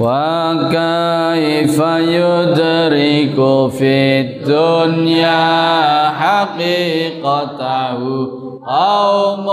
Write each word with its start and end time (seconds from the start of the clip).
وكيف 0.00 1.78
يدرك 2.16 3.38
في 3.76 3.96
الدنيا 4.20 5.44
حقيقته 6.10 8.00
قوم 8.66 9.46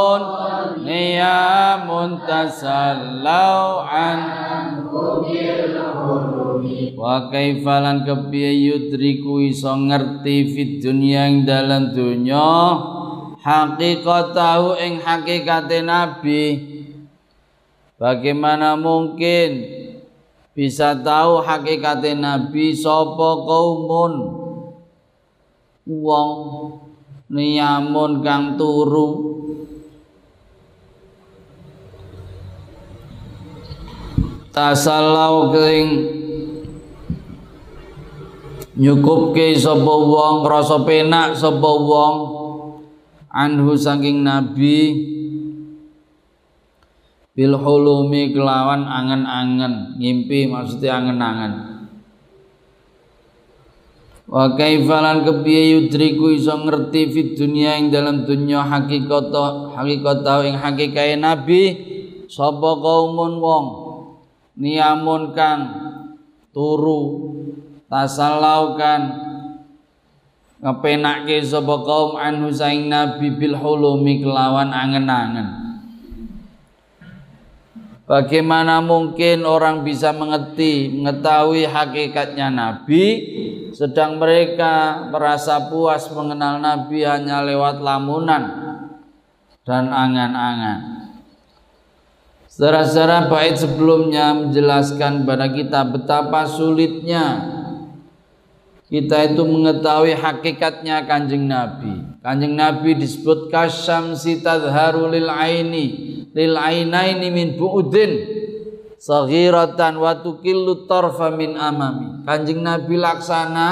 نيام 0.86 2.20
تسلوا 2.28 3.82
عنه 3.82 4.92
Wa 6.98 7.30
kaifalan 7.30 8.02
kepiye 8.10 8.52
yudriku 8.58 9.38
iso 9.38 9.70
ngerti 9.78 10.50
fid 10.50 10.72
dunya 10.82 11.30
ing 11.30 11.46
dalam 11.46 11.94
dunya 11.94 12.74
hakikatahu 13.38 14.74
ing 14.82 14.98
hakikate 15.06 15.86
nabi 15.86 16.42
Bagaimana 18.03 18.75
mungkin 18.75 19.63
bisa 20.59 20.91
tahu 20.99 21.39
hakikat 21.39 22.03
Nabi 22.19 22.75
sapa 22.75 23.47
kaumun? 23.47 24.13
Wong 25.87 26.35
niyamun 27.31 28.27
kang 28.27 28.59
turu. 28.59 29.39
Tasallau 34.51 35.55
ing 35.63 35.87
nyukupke 38.83 39.55
sapa 39.55 39.95
wong 39.95 40.43
rasa 40.51 40.83
penak 40.83 41.39
sapa 41.39 41.71
wong. 41.71 42.17
Anhu 43.31 43.79
saking 43.79 44.27
nabi 44.27 45.13
bil 47.33 47.57
hulumi 47.57 48.33
kelawan 48.37 48.85
angen-angen 48.85 49.97
ngimpi 49.97 50.53
maksudnya 50.53 51.01
angen-angen. 51.01 51.53
Wa 54.29 54.57
kaifalan 54.57 55.29
kepiye 55.29 55.77
yudriku 55.77 56.33
iso 56.33 56.57
ngerti 56.57 57.13
fit 57.13 57.29
dunia 57.37 57.77
ing 57.77 57.93
dalam 57.93 58.25
dunia 58.25 58.65
hakikat 58.65 59.29
hakikat 59.77 60.25
ing 60.49 60.57
hakikae 60.57 61.21
nabi? 61.21 61.63
Sapa 62.33 62.81
kaumun 62.81 63.45
wong? 63.45 63.67
Niamun 64.57 65.37
kang 65.37 65.61
turu 66.53 67.33
tasallau 67.93 68.77
kan? 68.77 69.33
Ngepenakke 70.63 71.43
sapa 71.43 71.83
kaum 71.83 72.17
anhu 72.17 72.49
saing 72.49 72.89
nabi 72.89 73.37
bil 73.37 73.59
hulumi 73.59 74.23
kelawan 74.23 74.71
angen-angen 74.71 75.72
Bagaimana 78.03 78.83
mungkin 78.83 79.47
orang 79.47 79.87
bisa 79.87 80.11
mengerti, 80.11 80.91
mengetahui 80.91 81.71
hakikatnya 81.71 82.51
Nabi, 82.51 83.05
sedang 83.71 84.19
mereka 84.19 85.07
merasa 85.09 85.71
puas 85.71 86.11
mengenal 86.11 86.59
Nabi 86.59 87.07
hanya 87.07 87.47
lewat 87.47 87.79
lamunan 87.79 88.43
dan 89.63 89.87
angan-angan. 89.95 91.03
Saudara-saudara 92.51 93.33
bait 93.33 93.57
sebelumnya 93.57 94.35
menjelaskan 94.37 95.25
kepada 95.25 95.47
kita 95.49 95.81
betapa 95.89 96.45
sulitnya 96.45 97.25
kita 98.93 99.33
itu 99.33 99.41
mengetahui 99.49 100.13
hakikatnya 100.13 101.09
kanjeng 101.09 101.49
Nabi. 101.49 102.21
Kanjeng 102.21 102.53
Nabi 102.53 103.01
disebut 103.01 103.49
kasyam 103.49 104.13
tadharu 104.13 105.09
lil 105.09 105.33
aini 105.33 105.85
lil 106.37 106.53
ainaini 106.53 107.33
min 107.33 107.57
bu'udin 107.57 108.13
saghiratan 109.01 109.97
wa 109.97 110.13
tukillu 110.21 110.85
tarfa 110.85 111.33
min 111.33 111.57
amami. 111.57 112.21
Kanjeng 112.29 112.61
Nabi 112.61 113.01
laksana 113.01 113.69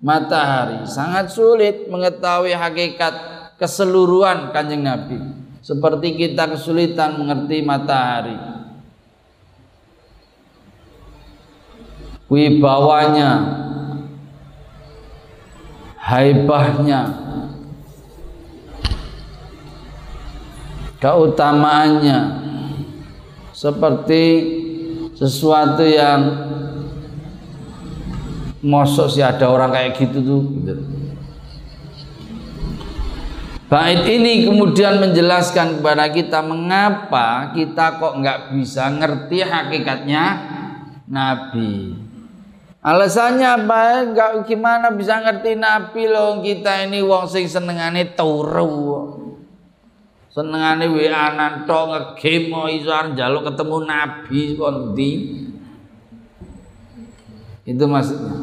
matahari. 0.00 0.88
Sangat 0.88 1.36
sulit 1.36 1.92
mengetahui 1.92 2.56
hakikat 2.56 3.12
keseluruhan 3.60 4.48
Kanjeng 4.56 4.80
Nabi. 4.80 5.20
Seperti 5.60 6.16
kita 6.16 6.48
kesulitan 6.48 7.20
mengerti 7.20 7.60
matahari. 7.60 8.48
Wibawanya, 12.30 13.59
haibahnya, 16.10 17.00
keutamaannya 20.98 22.18
seperti 23.54 24.22
sesuatu 25.14 25.86
yang 25.86 26.20
mosok 28.60 29.06
sih 29.06 29.22
ada 29.22 29.46
orang 29.46 29.70
kayak 29.70 29.94
gitu 30.02 30.18
tuh 30.20 30.42
gitu. 30.66 30.84
Bait 33.70 34.02
ini 34.02 34.50
kemudian 34.50 34.98
menjelaskan 34.98 35.78
kepada 35.78 36.10
kita 36.10 36.42
mengapa 36.42 37.54
kita 37.54 38.02
kok 38.02 38.18
nggak 38.18 38.38
bisa 38.58 38.90
ngerti 38.90 39.46
hakikatnya 39.46 40.24
Nabi. 41.06 42.09
Alasannya 42.80 43.44
apa? 43.44 44.08
Enggak 44.08 44.30
gimana 44.48 44.88
bisa 44.88 45.20
ngerti 45.20 45.52
Nabi 45.52 46.08
loh. 46.08 46.40
Kita 46.40 46.88
ini 46.88 47.04
wong 47.04 47.28
sing 47.28 47.44
senengane 47.44 48.16
turu. 48.16 49.20
Senengane 50.30 50.86
WA-an 50.88 51.66
tok 51.66 51.84
ngegame 51.90 52.78
iso 52.78 52.94
njaluk 52.94 53.50
ketemu 53.50 53.76
nabi 53.82 54.40
kondi 54.54 55.10
itu 57.66 57.84
maksudnya. 57.84 58.34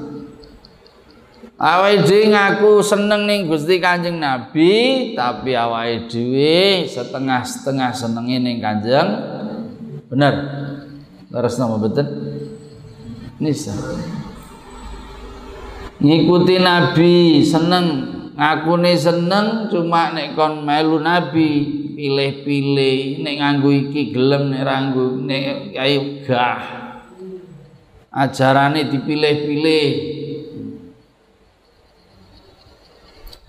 Awake 1.57 2.05
dhewe 2.05 2.29
ngaku 2.29 2.85
seneng 2.85 3.25
ning 3.25 3.49
Gusti 3.49 3.81
Kanjeng 3.81 4.21
Nabi 4.21 5.15
tapi 5.17 5.57
awake 5.57 6.05
dhewe 6.11 6.85
setengah-setengah 6.85 7.89
senenge 7.95 8.35
ning 8.35 8.59
Kanjeng. 8.59 9.09
Bener? 10.11 10.33
Terus 11.31 11.55
nama 11.55 11.79
betul 11.79 12.07
nisa 13.39 13.73
ngikuti 16.01 16.55
Nabi 16.61 17.41
seneng. 17.41 18.17
Ngakune 18.37 18.93
seneng 18.93 19.65
cuma 19.65 20.13
nek 20.13 20.37
kon 20.37 20.61
melu 20.61 21.01
nabi 21.01 21.65
pilih-pilih. 21.97 23.25
Nek 23.25 23.35
nganggo 23.41 23.73
iki 23.73 24.13
gelem 24.13 24.53
nek 24.53 24.61
ranggo 24.61 25.17
nek 25.17 25.73
ayo 25.73 26.21
gah. 26.21 26.61
Ajarane 28.13 28.85
dipilih-pilih. 28.93 29.89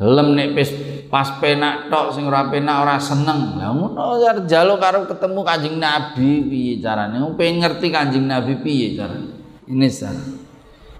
Gelem 0.00 0.28
nek 0.32 0.48
pes 0.56 0.72
pas 1.12 1.36
penak 1.36 1.92
tok 1.92 2.16
sing 2.16 2.24
ora 2.24 2.48
penak 2.48 2.76
ora 2.80 2.96
seneng. 2.96 3.60
Lah 3.60 3.76
ngono 3.76 4.24
jalo 4.48 4.80
karo 4.80 5.04
ketemu 5.04 5.40
kanjeng 5.44 5.76
nabi. 5.76 6.48
Piye 6.48 6.74
carane? 6.80 7.20
Pengen 7.36 7.60
ngerti 7.60 7.92
kanjeng 7.92 8.24
nabi 8.24 8.56
piye 8.56 8.96
carane? 8.96 9.36
Ini 9.68 9.88
sah 9.92 10.47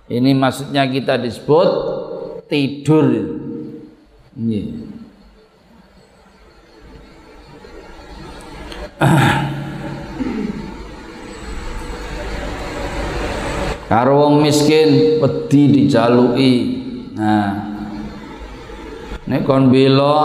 ini 0.09 0.33
maksudnya 0.33 0.89
kita 0.89 1.21
disebut 1.21 1.69
tidur 2.49 3.07
Nggih. 4.39 4.67
Karo 13.91 14.13
wong 14.21 14.47
miskin 14.47 15.19
wedi 15.19 15.63
dijaluki. 15.75 16.55
Nah. 17.19 17.51
Nek 19.27 19.43
kon 19.43 19.75
bela 19.75 20.17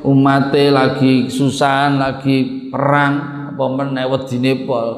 umate 0.00 0.72
lagi 0.72 1.28
susahan, 1.28 2.00
lagi 2.00 2.70
perang 2.72 3.14
apa 3.52 3.64
meneh 3.68 4.06
wedine 4.08 4.64
pol. 4.64 4.88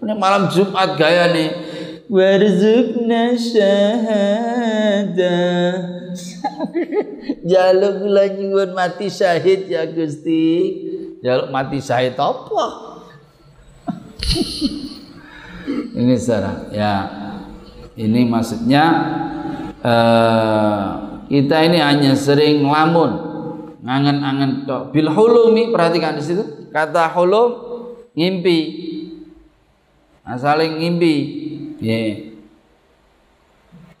Malam 0.00 0.46
Jumat 0.48 0.94
gayane 0.94 1.69
warzukna 2.10 3.38
syahadah 3.38 4.90
Jaluk 7.46 8.04
kula 8.04 8.26
nyuwun 8.34 8.74
mati 8.74 9.06
syahid 9.06 9.70
ya 9.70 9.86
Gusti. 9.86 10.76
Jaluk 11.22 11.48
mati 11.54 11.78
syahid 11.78 12.18
apa? 12.18 12.66
ini 15.94 16.14
secara 16.18 16.70
ya. 16.74 16.94
Ini 17.94 18.26
maksudnya 18.26 18.84
eh, 19.82 20.84
kita 21.30 21.56
ini 21.66 21.78
hanya 21.78 22.14
sering 22.16 22.66
ngelamun 22.66 23.10
ngangen-angen 23.80 24.66
tok. 24.66 24.90
Bil 24.94 25.10
perhatikan 25.72 26.18
di 26.18 26.22
situ. 26.24 26.70
Kata 26.70 27.10
hulum 27.14 27.50
ngimpi. 28.14 28.58
Nah, 30.22 30.38
saling 30.38 30.78
ngimpi 30.78 31.14
yeah. 31.80 32.28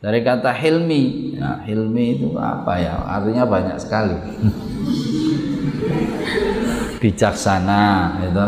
dari 0.00 0.24
kata 0.24 0.52
hilmi 0.52 1.34
ya, 1.36 1.60
hilmi 1.64 2.16
itu 2.20 2.36
apa 2.36 2.78
ya? 2.80 2.94
Artinya 3.04 3.44
banyak 3.48 3.80
sekali. 3.80 4.16
Bijaksana 7.00 8.20
itu 8.28 8.46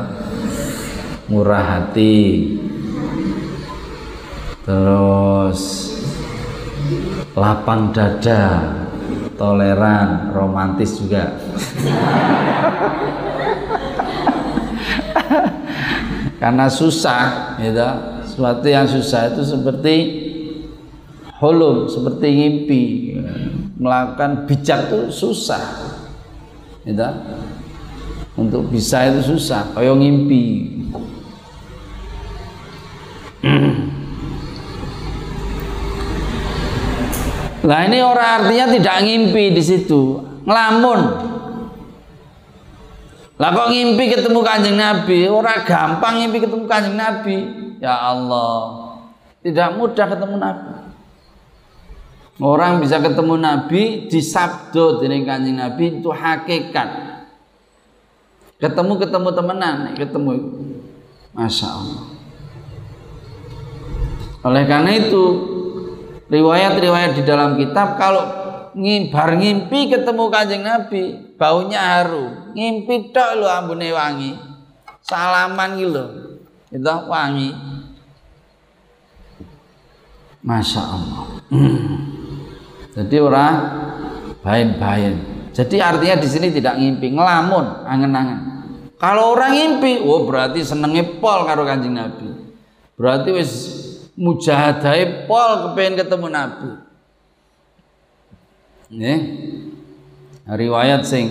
murah 1.32 1.80
hati. 1.80 2.52
Terus 4.62 5.60
lapang 7.32 7.96
dada. 7.96 8.76
Toleran 9.32 10.28
romantis 10.30 11.00
juga. 11.00 11.32
Karena 16.42 16.66
susah 16.70 17.58
gitu 17.58 17.88
sesuatu 18.32 18.64
yang 18.64 18.88
susah 18.88 19.28
itu 19.28 19.44
seperti 19.44 19.94
hulum 21.36 21.84
seperti 21.84 22.26
ngimpi 22.32 22.82
melakukan 23.76 24.48
bijak 24.48 24.88
itu 24.88 25.12
susah 25.12 25.60
gitu 26.88 27.04
untuk 28.40 28.72
bisa 28.72 29.04
itu 29.12 29.36
susah 29.36 29.68
kayak 29.76 30.00
ngimpi 30.00 30.72
Lah 37.62 37.82
ini 37.90 37.98
orang 37.98 38.46
artinya 38.46 38.70
tidak 38.70 39.02
ngimpi 39.02 39.50
di 39.50 39.58
situ, 39.58 40.22
ngelamun. 40.46 41.00
Lah 43.34 43.50
kok 43.50 43.74
ngimpi 43.74 44.14
ketemu 44.14 44.40
kanjeng 44.46 44.78
Nabi? 44.78 45.26
Orang 45.26 45.66
gampang 45.66 46.22
ngimpi 46.22 46.38
ketemu 46.38 46.64
kanjeng 46.70 46.94
Nabi. 46.94 47.36
Ya 47.82 47.98
Allah, 47.98 48.94
tidak 49.42 49.74
mudah 49.74 50.06
ketemu 50.06 50.38
Nabi. 50.38 50.70
Orang 52.38 52.78
bisa 52.78 53.02
ketemu 53.02 53.34
Nabi 53.42 54.06
di 54.06 54.22
sabdo 54.22 55.02
dengan 55.02 55.26
kanjeng 55.26 55.58
Nabi 55.58 55.98
itu 55.98 56.14
hakikat. 56.14 57.10
Ketemu 58.62 58.92
ketemu 59.02 59.28
temenan, 59.34 59.76
ketemu 59.98 60.30
Masya 61.34 61.68
Allah. 61.74 62.04
Oleh 64.46 64.64
karena 64.70 64.90
itu 64.94 65.22
riwayat-riwayat 66.30 67.18
di 67.18 67.22
dalam 67.26 67.58
kitab 67.58 67.98
kalau 67.98 68.22
ngimbar 68.78 69.42
ngimpi 69.42 69.90
ketemu 69.90 70.30
kanjeng 70.30 70.62
Nabi 70.62 71.34
baunya 71.34 71.82
harum 71.82 72.54
ngimpi 72.56 73.12
tok 73.12 73.42
lo 73.42 73.46
ambune 73.50 73.92
wangi 73.92 74.32
salaman 75.04 75.76
gitu 75.76 76.31
itu 76.72 76.94
wangi. 77.06 77.52
Masya 80.42 80.82
Allah. 80.82 81.22
Jadi 82.96 83.16
orang 83.22 83.54
bain-bain. 84.42 85.14
Jadi 85.52 85.78
artinya 85.78 86.16
di 86.18 86.28
sini 86.28 86.48
tidak 86.50 86.80
ngimpi 86.80 87.12
ngelamun 87.12 87.86
angen-angen. 87.86 88.40
Kalau 88.98 89.36
orang 89.36 89.54
ngimpi 89.54 90.02
oh 90.02 90.26
berarti 90.26 90.64
senengnya 90.64 91.06
pol 91.22 91.46
karo 91.46 91.62
kanjeng 91.62 91.94
Nabi. 91.94 92.56
Berarti 92.98 93.28
wis 93.30 93.52
mujahadai 94.16 95.28
pol 95.28 95.70
kepengen 95.70 96.00
ketemu 96.00 96.26
Nabi. 96.32 96.70
Nih, 98.92 99.18
riwayat 100.44 101.06
sing 101.08 101.26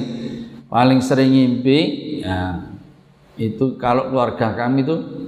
paling 0.71 1.03
sering 1.03 1.29
ngimpi 1.29 1.79
ya 2.23 2.63
itu 3.35 3.75
kalau 3.75 4.09
keluarga 4.09 4.55
kami 4.55 4.81
itu 4.87 5.20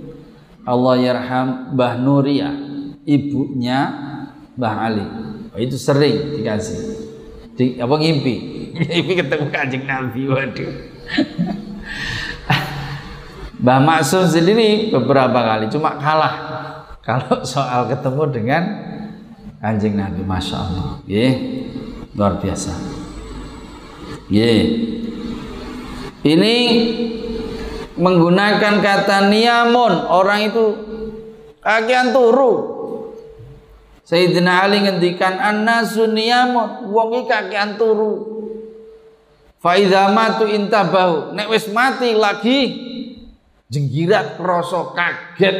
Allah 0.63 0.95
yarham 0.99 1.75
Mbah 1.75 1.93
Nuria 1.99 2.51
ibunya 3.03 3.79
Mbah 4.55 4.75
Ali. 4.79 5.05
Oh, 5.53 5.59
itu 5.59 5.77
sering 5.77 6.39
dikasih 6.39 6.79
di, 7.53 7.77
apa 7.77 7.93
ngimpi? 7.93 8.35
Ngimpi 8.73 9.13
ketemu 9.21 9.45
kanjeng 9.53 9.85
Nabi 9.85 10.21
waduh. 10.25 10.73
Mbah 13.63 13.79
Maksum 13.79 14.27
sendiri 14.27 14.91
beberapa 14.91 15.39
kali 15.39 15.69
cuma 15.69 15.95
kalah. 16.01 16.35
Kalau 17.03 17.43
soal 17.43 17.91
ketemu 17.91 18.23
dengan 18.31 18.63
anjing 19.59 19.99
Nabi 19.99 20.23
Masya 20.23 20.55
Allah. 20.55 21.03
Ye, 21.03 21.27
luar 22.15 22.39
biasa. 22.39 22.71
Ye. 24.31 24.51
ini 26.23 26.55
menggunakan 27.95 28.81
kata 28.81 29.29
niamun 29.29 29.93
orang 30.09 30.49
itu 30.49 30.65
kakian 31.61 32.13
turu 32.13 32.73
Sayyidina 34.03 34.67
Ali 34.67 34.83
ngendikan 34.83 35.39
annasu 35.39 36.11
niyamun 36.11 36.91
wong 36.91 37.23
iki 37.23 37.29
kakean 37.31 37.79
turu 37.79 38.13
fa 39.63 39.79
idza 39.79 40.11
matu 40.11 40.43
intabahu 40.43 41.31
nek 41.37 41.47
wis 41.47 41.71
mati 41.71 42.11
lagi 42.11 42.59
jenggirat 43.71 44.35
krasa 44.35 44.91
kaget 44.91 45.57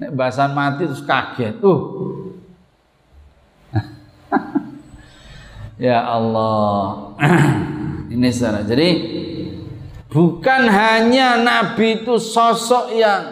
Nek 0.00 0.16
bahasan 0.16 0.56
mati 0.56 0.88
terus 0.88 1.04
kaget. 1.04 1.60
Uh. 1.60 1.80
ya 5.92 6.00
Allah. 6.00 7.12
Ini 8.16 8.28
salah. 8.32 8.64
Jadi 8.64 8.88
bukan 10.10 10.62
hanya 10.66 11.38
nabi 11.38 12.02
itu 12.02 12.18
sosok 12.18 12.92
yang 12.92 13.22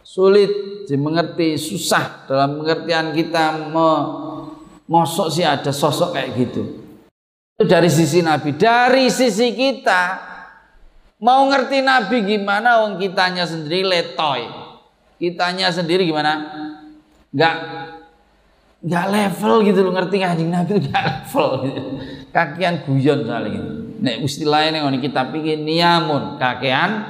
sulit 0.00 0.50
dimengerti, 0.88 1.60
susah 1.60 2.24
dalam 2.24 2.64
pengertian 2.64 3.12
kita 3.12 3.68
me, 3.68 3.90
mosok 4.88 5.28
sih 5.28 5.44
ada 5.44 5.70
sosok 5.70 6.16
kayak 6.16 6.30
gitu. 6.40 6.62
Itu 7.56 7.64
dari 7.68 7.92
sisi 7.92 8.24
nabi, 8.24 8.56
dari 8.56 9.12
sisi 9.12 9.52
kita 9.52 10.02
mau 11.20 11.44
ngerti 11.52 11.84
nabi 11.84 12.24
gimana 12.24 12.84
wong 12.84 12.96
kitanya 12.96 13.44
sendiri 13.44 13.84
letoy. 13.84 14.48
Kitanya 15.16 15.72
sendiri 15.72 16.04
gimana? 16.04 16.44
Nggak 17.32 17.56
nggak 18.86 19.06
level 19.08 19.54
gitu 19.66 19.80
loh 19.82 19.92
ngerti 19.96 20.16
kanjeng 20.20 20.52
Nabi 20.52 20.78
itu 20.78 20.86
nggak 20.86 21.02
level 21.02 21.48
gitu. 21.64 21.80
kakian 22.30 22.84
guyon 22.86 23.24
soalnya 23.26 23.50
gitu 23.56 23.85
nek 24.00 24.20
istilahnya 24.24 24.84
nih 24.84 25.00
kita 25.00 25.32
pikir 25.32 25.56
niamun 25.60 26.36
kakian 26.36 27.04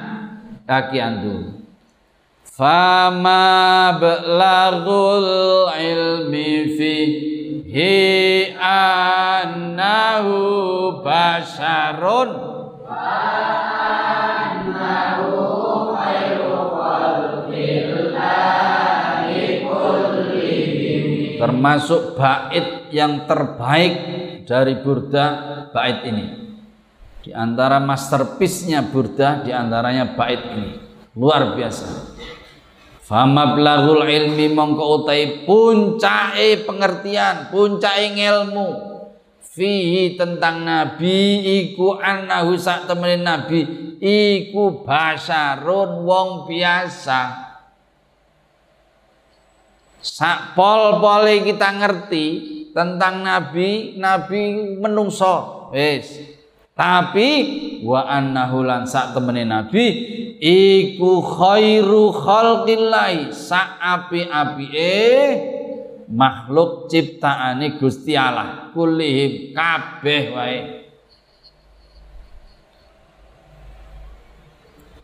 kakian 0.66 1.22
tuh 1.22 1.42
fama 2.46 3.96
belagul 3.98 5.70
ilmi 5.74 6.78
fihi 6.78 8.54
annahu 8.58 10.38
basarun 11.02 12.30
annahu 12.86 14.36
termasuk 21.36 22.16
bait 22.16 22.90
yang 22.90 23.28
terbaik 23.28 23.94
dari 24.48 24.74
burda 24.80 25.26
bait 25.70 26.02
ini 26.08 26.45
di 27.26 27.34
antara 27.34 27.82
masterpiece-nya 27.82 28.86
burda 28.86 29.42
di 29.42 29.50
antaranya 29.50 30.14
bait 30.14 30.46
ini. 30.46 30.78
Luar 31.18 31.58
biasa. 31.58 32.14
Fama 33.02 33.58
belagul 33.58 34.06
ilmi 34.06 34.46
mongko 34.54 35.02
utai 35.02 35.42
puncai 35.42 36.62
pengertian, 36.62 37.50
puncai 37.50 38.14
ilmu 38.14 38.94
fihi 39.42 40.14
tentang 40.14 40.62
nabi 40.62 41.42
iku 41.66 41.98
annahu 41.98 42.54
sak 42.54 42.86
temenin 42.86 43.26
nabi 43.26 43.66
iku 43.98 44.86
basarun 44.86 46.06
wong 46.06 46.46
biasa. 46.46 47.42
Sak 49.98 50.54
pol-pole 50.54 51.42
kita 51.42 51.74
ngerti 51.74 52.26
tentang 52.70 53.26
nabi 53.26 53.98
nabi 53.98 54.78
menungso. 54.78 55.66
Wis 55.74 56.35
tapi 56.76 57.30
wa 57.80 58.04
annahu 58.04 58.60
lan 58.60 58.84
sak 58.84 59.16
temene 59.16 59.48
nabi 59.48 59.86
iku 60.36 61.24
khairu 61.24 62.12
khalqillah 62.12 63.32
sak 63.32 63.80
api-api 63.80 64.66
eh 64.76 65.30
makhluk 66.12 66.92
ciptaane 66.92 67.80
Gusti 67.80 68.12
Allah 68.12 68.70
kulihim 68.76 69.56
kabeh 69.56 70.24
wae 70.36 70.60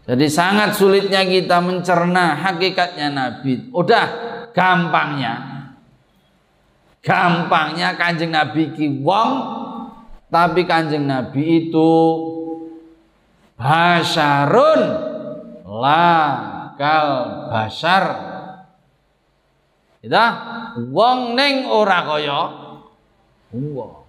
Jadi 0.02 0.26
sangat 0.26 0.74
sulitnya 0.74 1.22
kita 1.22 1.62
mencerna 1.62 2.34
hakikatnya 2.34 3.06
Nabi. 3.14 3.70
Udah 3.70 4.06
gampangnya. 4.50 5.34
Gampangnya 6.98 7.94
kanjeng 7.94 8.34
Nabi 8.34 8.74
ki 8.74 8.98
wong 8.98 9.30
tapi 10.32 10.64
kanjeng 10.64 11.04
Nabi 11.04 11.68
itu 11.68 11.92
basarun. 13.60 15.12
La 15.68 16.72
kal 16.80 17.08
basar. 17.52 18.32
Kita 20.00 20.24
wong 20.88 21.36
ning 21.36 21.68
ora 21.68 22.00
kaya. 22.08 22.48
Wong. 23.52 24.00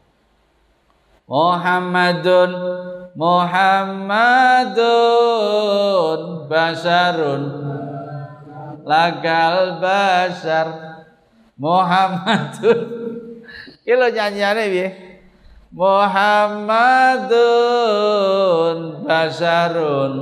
Muhammadun 1.28 2.52
Muhammadun 3.20 4.90
basarun. 6.48 7.44
Lagal 8.88 9.80
basar. 9.84 10.68
Muhammadun. 11.60 12.80
Iki 13.84 13.94
lho 14.00 14.08
nyanyiane 14.08 14.72
piye 14.72 15.13
Muhammadun 15.74 17.10
basarun 19.10 20.14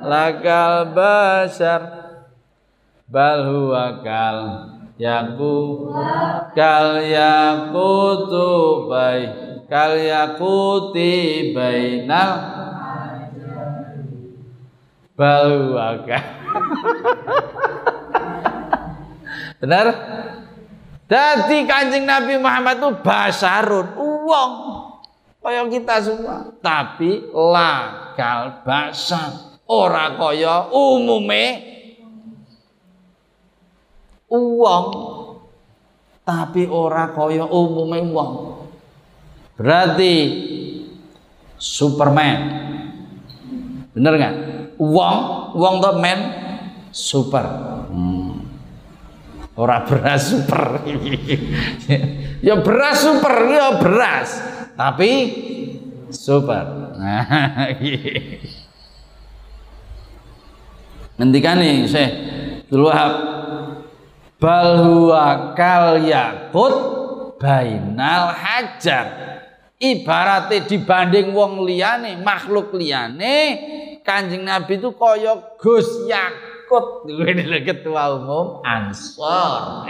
lagal 0.00 0.96
basar. 0.96 2.08
Bal 3.04 3.44
huwa 3.44 4.00
kal 4.00 4.64
yaku 4.96 5.92
kal 6.56 7.04
yakutu 7.04 8.48
bai 8.88 9.28
kal 9.68 9.92
yakuti 9.92 11.52
bainal. 11.52 12.64
Balwaka 15.14 16.18
benar? 19.62 19.86
Jadi 21.06 21.70
kanjeng 21.70 22.02
Nabi 22.02 22.34
Muhammad 22.40 22.82
itu 22.82 22.90
basarun 23.04 24.13
uang 24.24 24.52
kaya 25.44 25.68
kita 25.68 26.00
semua 26.00 26.48
tapi 26.64 27.28
lakal 27.30 28.64
basar 28.64 29.60
ora 29.68 30.16
kaya 30.16 30.72
umume 30.72 31.44
uang 34.32 34.86
tapi 36.24 36.64
ora 36.64 37.12
kaya 37.12 37.44
umume 37.44 38.00
uang 38.08 38.32
Berarti 39.54 40.14
Superman. 41.54 42.38
Bener 43.94 44.12
nggak? 44.18 44.34
Uang, 44.82 45.18
uang 45.54 45.74
tuh 45.78 45.94
man 46.02 46.18
super. 46.90 47.46
Hmm. 49.54 49.62
Ora 49.62 49.86
beras 49.86 50.34
super. 50.34 50.82
ya 52.46 52.58
beras 52.58 52.98
super, 53.06 53.34
ya 53.46 53.78
beras. 53.78 54.42
Tapi 54.74 55.10
super. 56.10 56.98
Nah, 56.98 57.22
Ngendikan 61.14 61.62
nih, 61.62 61.86
saya 61.86 62.10
bal 64.42 64.82
huwa 64.82 65.54
kal 65.54 66.02
bainal 67.38 68.34
hajar 68.34 69.06
ibaratnya 69.78 70.66
dibanding 70.66 71.30
wong 71.30 71.62
liyane 71.62 72.18
makhluk 72.18 72.74
liyane 72.74 73.38
kanjeng 74.02 74.42
nabi 74.42 74.82
itu 74.82 74.90
koyo 74.90 75.54
Gus 75.56 76.08
Yakut 76.10 76.53
ini 77.28 77.58
ketua 77.64 78.16
umum 78.16 78.60
Ansor. 78.64 79.88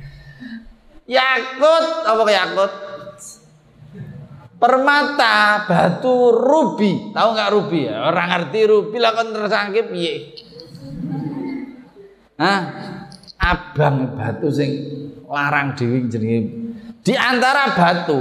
Yakut. 1.16 1.84
Apa 2.06 2.22
Yakut? 2.30 2.72
Permata 4.60 5.64
batu 5.64 6.36
rubi. 6.36 7.10
Tahu 7.16 7.28
nggak 7.32 7.50
rubi 7.50 7.88
ya? 7.88 8.12
Orang 8.12 8.28
ngerti 8.28 8.60
rubi 8.68 8.96
lah 9.00 9.12
kan 9.16 9.32
tersangkip. 9.32 9.88
Piye 9.88 10.14
Hah? 12.40 12.60
abang 13.40 14.12
batu 14.20 14.52
sing 14.52 14.70
larang 15.24 15.72
dewi 15.72 16.04
jenenge. 16.12 16.40
Di 17.00 17.16
antara 17.16 17.72
batu 17.72 18.20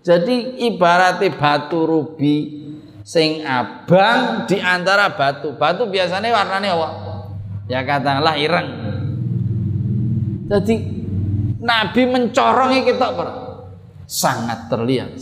jadi 0.00 0.62
ibaratnya 0.70 1.34
batu 1.34 1.82
rubi 1.82 2.62
sing 3.02 3.42
abang 3.42 4.46
di 4.46 4.62
antara 4.62 5.10
batu. 5.18 5.58
Batu 5.58 5.90
biasanya 5.90 6.30
warnanya 6.30 6.78
apa? 6.78 6.88
Ya 7.70 7.86
katakanlah 7.86 8.34
ireng. 8.34 8.68
Jadi 10.50 10.74
Nabi 11.62 12.02
mencorongnya 12.10 12.82
kita 12.82 13.06
sangat 14.10 14.66
terlihat. 14.66 15.14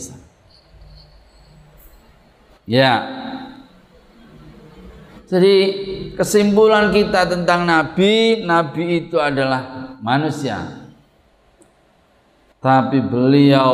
Ya. 2.65 2.93
Jadi 5.29 5.55
kesimpulan 6.17 6.89
kita 6.89 7.29
tentang 7.29 7.69
Nabi, 7.69 8.41
Nabi 8.41 9.05
itu 9.05 9.21
adalah 9.21 9.93
manusia. 10.01 10.89
Tapi 12.57 12.97
beliau 12.97 13.71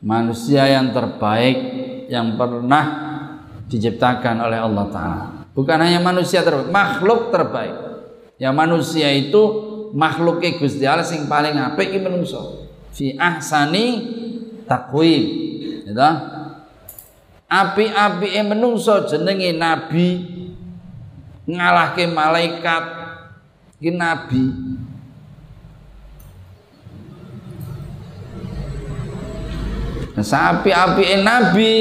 manusia 0.00 0.72
yang 0.72 0.88
terbaik 0.88 1.56
yang 2.08 2.40
pernah 2.40 2.84
diciptakan 3.68 4.40
oleh 4.40 4.56
Allah 4.56 4.86
Ta'ala 4.88 5.41
bukan 5.52 5.78
hanya 5.80 6.00
manusia 6.00 6.44
terbaik 6.44 6.68
makhluk 6.72 7.32
terbaik. 7.32 7.76
Ya 8.40 8.50
manusia 8.50 9.12
itu 9.14 9.40
makhluk 9.94 10.42
Gusti 10.58 10.82
Allah 10.82 11.06
sing 11.06 11.30
paling 11.30 11.54
apik 11.54 11.94
iki 11.94 12.00
menungso. 12.02 12.66
Fi 12.92 13.16
ahsani 13.16 13.86
takwim 14.66 15.24
gitu 15.86 16.08
api-api 17.52 18.40
menungso 18.40 19.04
jenenge 19.04 19.52
nabi. 19.52 20.08
Ngalahke 21.44 22.08
malaikat. 22.08 22.84
Iki 23.76 23.90
nabi. 23.92 24.44
Sapi-api 30.16 31.04
nabi. 31.20 31.74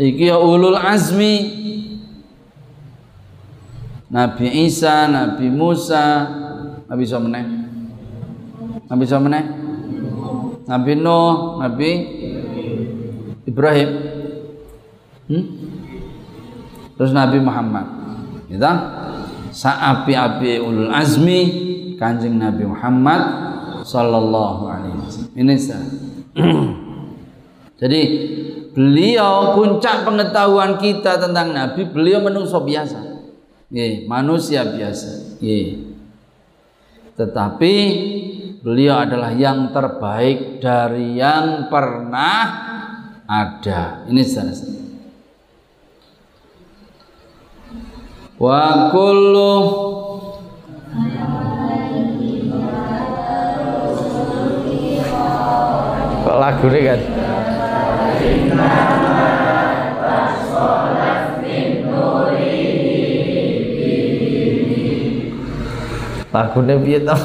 Iki 0.00 0.32
ya 0.32 0.36
ulul 0.40 0.76
azmi 0.76 1.59
Nabi 4.10 4.66
Isa, 4.66 5.06
Nabi 5.06 5.46
Musa, 5.54 6.26
Nabi 6.90 7.04
Somneh, 7.06 7.46
Nabi 8.90 9.04
Somneh, 9.06 9.44
Nabi 10.66 10.92
Nuh, 10.98 11.62
Nabi 11.62 11.90
Ibrahim, 13.46 13.90
hmm? 15.30 15.44
terus 16.98 17.14
Nabi 17.14 17.38
Muhammad, 17.38 17.86
kita 18.50 18.70
saapi-api 19.54 20.58
ulul 20.58 20.90
azmi 20.90 21.40
kanjeng 21.94 22.34
Nabi 22.34 22.66
Muhammad 22.66 23.22
sallallahu 23.86 24.62
alaihi 24.66 24.94
wasallam. 24.98 25.38
Ini 25.38 25.54
saya. 25.54 25.86
Jadi 27.80 28.00
beliau 28.74 29.54
puncak 29.54 30.02
pengetahuan 30.02 30.82
kita 30.82 31.18
tentang 31.18 31.54
Nabi, 31.54 31.86
beliau 31.86 32.18
manusia 32.22 32.58
biasa. 32.58 33.09
Ye, 33.70 34.02
manusia 34.10 34.66
biasa. 34.66 35.38
Ye. 35.38 35.78
Tetapi 37.14 37.74
beliau 38.66 39.06
adalah 39.06 39.30
yang 39.30 39.70
terbaik 39.70 40.58
dari 40.58 41.14
yang 41.14 41.70
pernah 41.70 42.42
ada. 43.30 44.02
Ini 44.10 44.22
sana. 44.26 44.50
Wa 48.40 48.90
kullu 48.90 49.54
Kok 56.20 56.36
lagu 56.36 56.66
ini 56.68 56.80
kan? 56.84 57.00
Lagune 66.30 66.78
piye 66.78 67.02
to? 67.02 67.16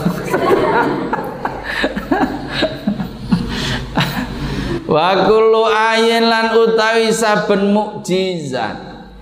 Wa 4.85 5.29
kullu 5.29 5.65
ayin 5.69 6.25
lan 6.25 6.53
utawi 6.57 7.13
saben 7.13 7.69
mukjizat. 7.74 8.77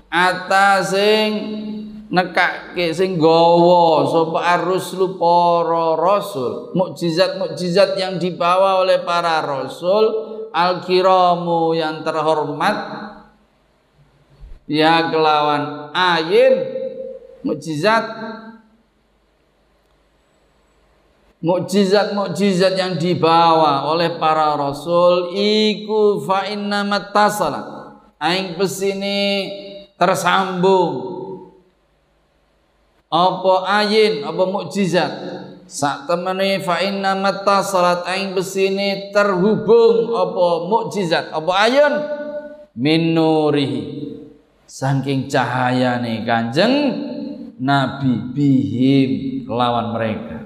Atasing 0.08 1.32
nekake 2.14 2.94
sing 2.94 3.20
gawa 3.20 4.06
sapa 4.08 4.40
ar-rusulu 4.60 5.20
para 5.20 6.00
rasul. 6.00 6.72
Mukjizat-mukjizat 6.78 8.00
yang 8.00 8.16
dibawa 8.20 8.84
oleh 8.84 9.04
para 9.04 9.44
rasul. 9.44 10.32
Al-kiramu 10.54 11.74
yang 11.76 12.06
terhormat. 12.06 12.78
Ya 14.64 15.12
kelawan 15.12 15.92
ayin 15.92 16.54
mukjizat 17.44 18.06
mukjizat-mukjizat 21.44 22.74
yang 22.80 22.96
dibawa 22.96 23.92
oleh 23.92 24.16
para 24.16 24.56
rasul 24.56 25.36
iku 25.36 26.24
fa 26.24 26.48
inna 26.48 26.88
mattasala 26.88 27.62
aing 28.16 28.56
pesini 28.56 29.52
tersambung. 30.00 31.12
Apa 33.14 33.54
ayin 33.84 34.26
apa 34.26 34.44
mukjizat? 34.48 35.12
Sak 35.64 36.10
temene 36.10 36.60
fa 36.64 36.82
inna 36.82 37.14
mattasalat 37.14 38.08
aing 38.10 38.34
pesini 38.34 39.14
terhubung 39.14 40.16
apa 40.16 40.48
mukjizat 40.66 41.30
apa 41.30 41.52
ayun 41.68 41.94
min 42.74 43.14
nurihi. 43.14 43.84
Saking 44.66 45.30
cahayane 45.30 46.26
kanjeng 46.26 46.74
nabi 47.62 48.34
bihim 48.34 49.12
lawan 49.46 49.94
mereka 49.94 50.43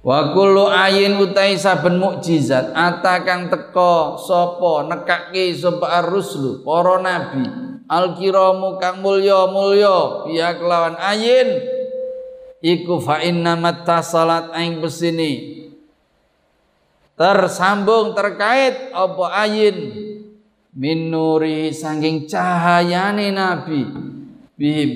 Wa 0.00 0.32
kullu 0.32 0.72
ayin 0.72 1.20
utai 1.20 1.60
saben 1.60 2.00
mukjizat. 2.00 2.72
Atakan 2.72 3.52
teko 3.52 4.16
sapa 4.16 4.88
nekake 4.88 5.52
sapa 5.52 6.00
ar-ruslu 6.00 6.64
para 6.64 6.96
nabi. 7.04 7.44
Al-kiramu 7.84 8.80
kang 8.80 9.04
mulya 9.04 9.50
mulya 9.52 10.24
biya 10.24 10.56
kelawan 10.56 10.96
ayin. 10.96 11.60
Iku 12.60 13.00
fa 13.00 13.20
inna 13.24 13.56
mattasalat 13.56 14.52
aing 14.52 14.84
besini 14.84 15.64
tersambung 17.16 18.16
terkait 18.16 18.96
apa 18.96 19.26
ayin? 19.36 19.76
Min 20.72 21.12
nuri 21.12 21.76
saking 21.76 22.24
cahayane 22.24 23.36
nabi. 23.36 23.84
Bihim. 24.56 24.90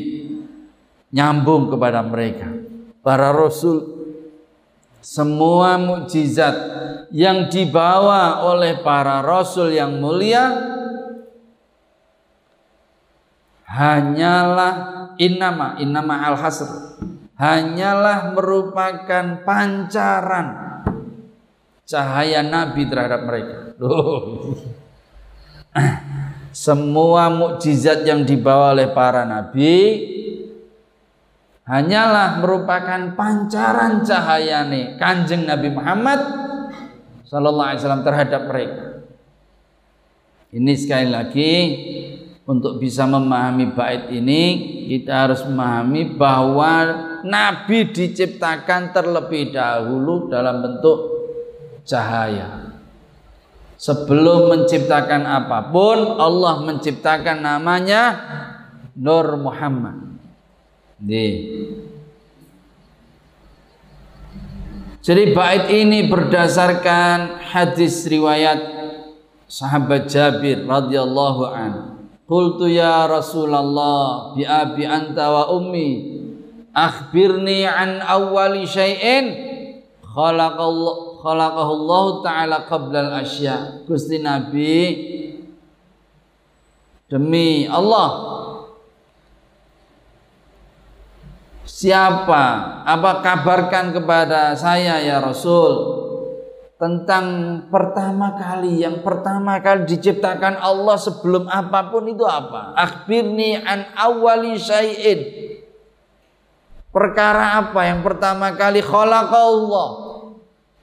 Nyambung 1.12 1.68
kepada 1.68 2.00
mereka. 2.00 2.48
Para 3.04 3.36
rasul 3.36 3.93
semua 5.04 5.76
mukjizat 5.76 6.56
yang 7.12 7.52
dibawa 7.52 8.40
oleh 8.48 8.80
para 8.80 9.20
rasul 9.20 9.68
yang 9.68 10.00
mulia 10.00 10.48
hanyalah 13.68 14.72
innama 15.20 15.76
innama 15.76 16.24
al 16.24 16.40
hasr 16.40 16.96
hanyalah 17.36 18.32
merupakan 18.32 19.44
pancaran 19.44 20.64
cahaya 21.84 22.40
nabi 22.40 22.88
terhadap 22.88 23.20
mereka. 23.28 23.76
Semua 26.54 27.28
mukjizat 27.28 28.06
yang 28.06 28.22
dibawa 28.24 28.72
oleh 28.72 28.88
para 28.94 29.26
nabi 29.26 29.76
hanyalah 31.64 32.44
merupakan 32.44 33.16
pancaran 33.16 34.04
cahaya 34.04 34.68
nih 34.68 35.00
kanjeng 35.00 35.48
Nabi 35.48 35.72
Muhammad 35.72 36.20
Sallallahu 37.24 37.68
Alaihi 37.72 37.80
Wasallam 37.80 38.04
terhadap 38.04 38.42
mereka. 38.46 38.84
Ini 40.54 40.72
sekali 40.78 41.08
lagi 41.10 41.52
untuk 42.46 42.78
bisa 42.78 43.08
memahami 43.08 43.74
bait 43.74 44.12
ini 44.12 44.42
kita 44.86 45.26
harus 45.26 45.42
memahami 45.48 46.14
bahwa 46.14 46.72
Nabi 47.24 47.90
diciptakan 47.90 48.92
terlebih 48.92 49.50
dahulu 49.50 50.28
dalam 50.28 50.60
bentuk 50.60 50.98
cahaya. 51.88 52.76
Sebelum 53.80 54.52
menciptakan 54.52 55.26
apa 55.26 55.72
pun 55.74 56.20
Allah 56.20 56.62
menciptakan 56.62 57.42
namanya 57.42 58.02
Nur 58.94 59.34
Muhammad. 59.40 60.13
Di. 60.98 61.26
Jadi 65.04 65.36
bait 65.36 65.68
ini 65.68 66.08
berdasarkan 66.08 67.44
hadis 67.44 68.08
riwayat 68.08 68.56
sahabat 69.44 70.08
Jabir 70.08 70.64
radhiyallahu 70.64 71.42
an. 71.44 71.72
Qultu 72.24 72.72
ya 72.72 73.04
Rasulullah 73.04 74.32
bi 74.32 74.48
abi 74.48 74.88
anta 74.88 75.28
wa 75.28 75.52
ummi 75.60 76.24
akhbirni 76.72 77.68
an 77.68 78.00
awwali 78.00 78.64
syai'in 78.64 79.28
khalaqallahu 80.00 81.20
khalaqahu 81.20 81.70
Allah 81.84 82.06
taala 82.24 82.56
qabla 82.64 82.98
al-asya. 83.12 83.84
Gusti 83.84 84.24
Nabi 84.24 84.76
demi 87.12 87.68
Allah 87.68 88.08
Siapa? 91.84 92.44
Apa 92.88 93.20
kabarkan 93.20 93.92
kepada 93.92 94.56
saya 94.56 95.04
ya 95.04 95.20
Rasul 95.20 96.00
tentang 96.80 97.24
pertama 97.68 98.32
kali 98.40 98.80
yang 98.80 99.04
pertama 99.04 99.60
kali 99.60 99.84
diciptakan 99.84 100.64
Allah 100.64 100.96
sebelum 100.96 101.44
apa 101.44 101.92
pun 101.92 102.08
itu 102.08 102.24
apa? 102.24 102.72
Akhbirni 102.72 103.60
an 103.60 103.92
awali 104.00 104.56
syai'in. 104.56 105.20
Perkara 106.88 107.60
apa 107.60 107.80
yang 107.84 108.00
pertama 108.00 108.56
kali 108.56 108.80
Allah 108.80 109.88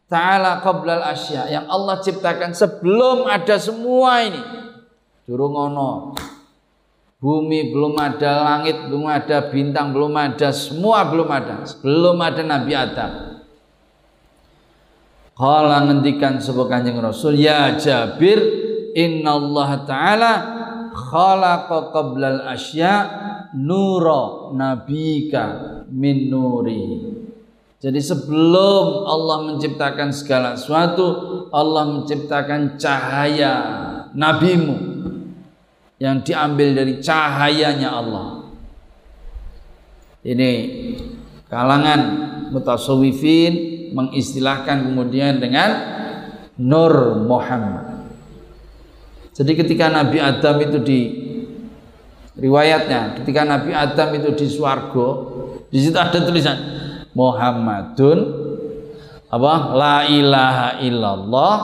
Ta'ala 0.05 0.61
qablal 0.61 1.01
asya 1.01 1.49
yang 1.49 1.65
Allah 1.65 1.97
ciptakan 1.97 2.53
sebelum 2.53 3.25
ada 3.25 3.57
semua 3.57 4.21
ini. 4.21 4.43
Durung 5.25 5.57
ono 5.57 6.13
Bumi 7.21 7.69
belum 7.69 7.93
ada, 8.01 8.41
langit 8.41 8.89
belum 8.89 9.05
ada, 9.05 9.45
bintang 9.53 9.93
belum 9.93 10.09
ada, 10.17 10.49
semua 10.49 11.05
belum 11.05 11.29
ada. 11.29 11.61
Belum 11.85 12.17
ada 12.17 12.41
Nabi 12.41 12.73
Adam. 12.73 13.11
Kala 15.37 15.85
ngendikan 15.85 16.41
sebuah 16.41 16.65
kanjeng 16.65 16.97
Rasul, 16.97 17.37
Ya 17.37 17.77
Jabir, 17.77 18.41
Inna 18.97 19.37
Allah 19.37 19.69
Ta'ala 19.85 20.33
khalaqa 20.91 21.93
qablal 21.93 22.41
asya 22.41 22.93
nura 23.53 24.49
nabika 24.57 25.85
min 25.93 26.25
nuri. 26.25 27.05
Jadi 27.77 28.01
sebelum 28.01 29.05
Allah 29.05 29.37
menciptakan 29.45 30.09
segala 30.09 30.57
sesuatu, 30.57 31.05
Allah 31.53 31.85
menciptakan 31.85 32.81
cahaya 32.81 33.53
nabimu 34.17 34.90
yang 36.01 36.25
diambil 36.25 36.73
dari 36.73 36.97
cahayanya 36.97 37.93
Allah. 37.93 38.49
Ini 40.25 40.51
kalangan 41.45 42.01
mutasawifin 42.49 43.53
mengistilahkan 43.93 44.89
kemudian 44.89 45.37
dengan 45.37 45.69
Nur 46.57 47.21
Muhammad. 47.21 48.09
Jadi 49.29 49.53
ketika 49.53 49.93
Nabi 49.93 50.17
Adam 50.17 50.57
itu 50.65 50.77
di 50.81 50.99
riwayatnya, 52.33 53.21
ketika 53.21 53.45
Nabi 53.45 53.69
Adam 53.69 54.09
itu 54.17 54.29
di 54.33 54.47
swargo, 54.49 55.07
di 55.69 55.85
situ 55.85 55.97
ada 56.01 56.17
tulisan 56.17 56.57
Muhammadun 57.13 58.19
apa? 59.29 59.53
La 59.77 59.97
ilaha 60.09 60.81
illallah 60.81 61.55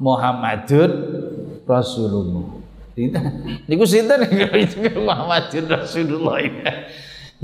Muhammadun 0.00 0.90
Rasulullah. 1.68 2.55
Niku 3.68 3.84
sinten 3.84 4.24
itu 4.64 4.80
Muhammadin 4.96 5.68
Rasulullah 5.68 6.40
ini. 6.40 6.64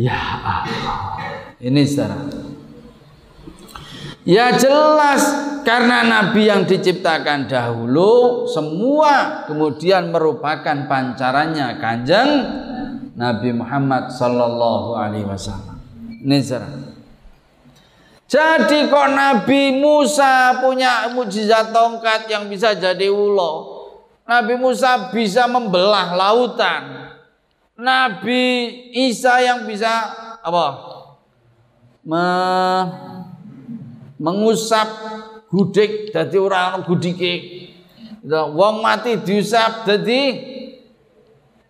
Ya 0.00 0.16
Allah. 0.16 1.20
Ini 1.60 1.84
secara 1.84 2.16
Ya 4.22 4.54
jelas 4.54 5.22
karena 5.66 6.06
nabi 6.06 6.46
yang 6.46 6.62
diciptakan 6.62 7.50
dahulu 7.50 8.46
semua 8.46 9.42
kemudian 9.50 10.14
merupakan 10.14 10.86
pancarannya 10.86 11.82
Kanjeng 11.82 12.30
Nabi 13.18 13.50
Muhammad 13.50 14.14
sallallahu 14.14 14.94
alaihi 14.94 15.26
wasallam. 15.26 15.76
Ini 16.22 16.38
Jadi 18.30 18.78
kok 18.88 19.08
Nabi 19.12 19.76
Musa 19.76 20.56
punya 20.62 21.10
mujizat 21.12 21.74
tongkat 21.74 22.30
yang 22.30 22.48
bisa 22.48 22.72
jadi 22.78 23.12
ulo? 23.12 23.71
Nabi 24.22 24.54
Musa 24.54 25.10
bisa 25.10 25.50
membelah 25.50 26.14
lautan. 26.14 27.10
Nabi 27.74 28.42
Isa 28.94 29.42
yang 29.42 29.66
bisa 29.66 29.90
apa? 30.38 30.66
Me, 32.06 32.26
mengusap 34.22 34.88
gudik 35.50 36.14
dari 36.14 36.38
orang 36.38 36.86
gudike. 36.86 37.34
Wong 38.30 38.78
mati 38.82 39.18
diusap 39.18 39.82
jadi 39.82 40.22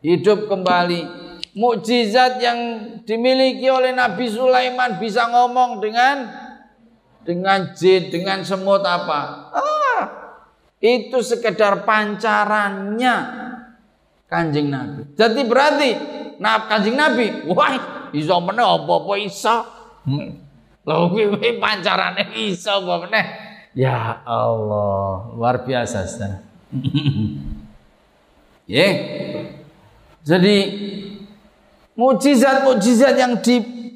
hidup 0.04 0.50
kembali. 0.52 1.24
Mukjizat 1.52 2.40
yang 2.40 2.58
dimiliki 3.04 3.68
oleh 3.68 3.92
Nabi 3.92 4.24
Sulaiman 4.24 4.96
bisa 4.96 5.28
ngomong 5.28 5.84
dengan 5.84 6.28
dengan 7.22 7.76
jin, 7.76 8.08
dengan 8.08 8.40
semut 8.42 8.80
apa? 8.82 9.52
Ah, 9.52 9.81
itu 10.82 11.22
sekedar 11.22 11.86
pancarannya 11.86 13.16
Kanjeng 14.26 14.66
Nabi. 14.66 15.14
Jadi 15.14 15.40
berarti 15.46 15.90
nah 16.42 16.66
Kanjeng 16.66 16.98
Nabi, 16.98 17.46
wah 17.46 18.10
iso 18.10 18.36
meneh 18.42 18.66
apa-apa 18.66 19.14
iso. 19.22 19.56
Lho 20.82 20.94
kuwi 21.14 21.54
pancarane 21.62 22.34
iso 22.34 22.82
apa 22.82 22.94
meneh. 23.06 23.26
Ya 23.72 24.20
Allah, 24.26 25.32
luar 25.32 25.62
biasa, 25.64 26.04
Ustaz. 26.04 26.42
Ya. 28.62 28.88
Jadi 30.22 30.56
mujizat-mujizat 31.98 33.18
yang 33.18 33.42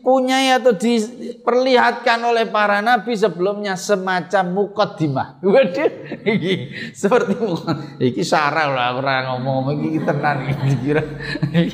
dipunyai 0.06 0.54
atau 0.54 0.70
diperlihatkan 0.70 2.22
oleh 2.22 2.46
para 2.46 2.78
nabi 2.78 3.18
sebelumnya 3.18 3.74
semacam 3.74 4.54
mukaddimah. 4.54 5.28
Waduh, 5.42 6.22
iki 6.22 6.70
seperti 6.94 7.34
iki 7.98 8.22
sarah 8.22 8.70
lah 8.70 8.94
orang 8.94 9.34
ngomong 9.42 9.82
iki 9.82 10.06
tenan 10.06 10.46
kira. 10.78 11.02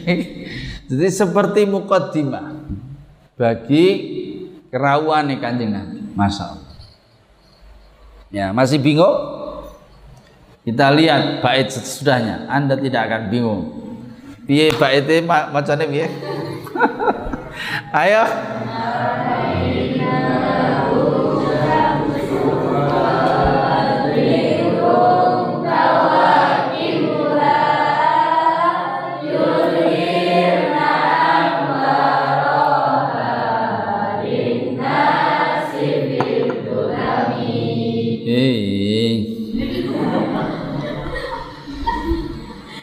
Jadi 0.89 1.09
seperti 1.13 1.69
mukaddimah 1.69 2.57
bagi 3.37 3.87
kerawuan 4.73 5.29
Kanjeng 5.37 5.77
Nabi. 5.77 6.01
Masya 6.17 6.45
Allah. 6.57 6.77
Ya, 8.33 8.49
masih 8.57 8.81
bingung? 8.81 9.13
Kita 10.65 10.89
lihat 10.89 11.45
bait 11.45 11.69
sesudahnya, 11.69 12.49
Anda 12.49 12.81
tidak 12.81 13.13
akan 13.13 13.23
bingung. 13.29 13.63
Piye 14.49 14.73
baite 14.73 15.21
macane 15.29 15.85
piye? 15.85 16.09
Ayo. 17.93 18.25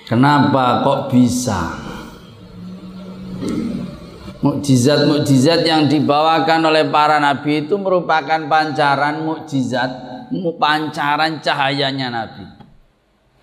Kenapa 0.09 0.81
kok 0.81 1.13
bisa? 1.13 1.88
Mukjizat-mukjizat 4.39 5.67
yang 5.67 5.91
dibawakan 5.91 6.71
oleh 6.71 6.87
para 6.87 7.19
nabi 7.19 7.67
itu 7.67 7.75
merupakan 7.75 8.39
pancaran 8.47 9.27
mukjizat, 9.27 9.91
pancaran 10.55 11.43
cahayanya 11.43 12.07
nabi. 12.07 12.47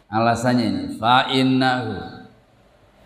Alasannya 0.08 0.64
ini, 0.64 0.84
fa 0.96 1.28
innahu 1.28 2.16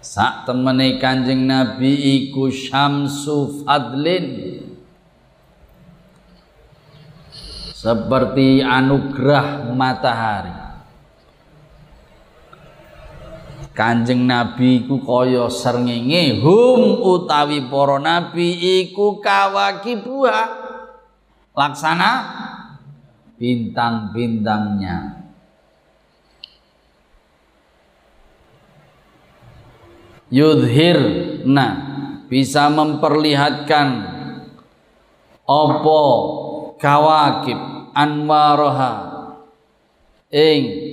sak 0.00 0.48
temene 0.48 0.96
Kanjeng 0.96 1.44
Nabi 1.44 1.92
iku 1.92 2.48
syamsu 2.48 3.64
fadlin 3.64 4.64
seperti 7.76 8.64
anugerah 8.64 9.68
matahari 9.72 10.60
Kanjeng 13.81 14.29
Nabi 14.29 14.85
iku 14.85 15.01
kaya 15.01 15.49
srengenge 15.49 16.37
hum 16.45 17.01
utawi 17.01 17.64
para 17.73 17.97
nabi 17.97 18.53
iku 18.85 19.25
kawakibuha 19.25 20.43
laksana 21.57 22.12
bintang-bintangnya. 23.40 25.25
Yudhir 30.29 31.01
nah 31.49 31.73
bisa 32.29 32.69
memperlihatkan 32.69 33.88
opo 35.49 36.03
kawakib 36.77 37.57
anwaroha 37.97 38.93
ing 40.29 40.89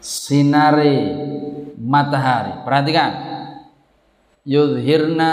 sinari 0.00 0.96
matahari. 1.76 2.64
Perhatikan. 2.64 3.10
Yudhirna 4.48 5.32